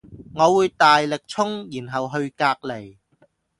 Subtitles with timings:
[0.33, 2.97] 我會大力衝然後去隔籬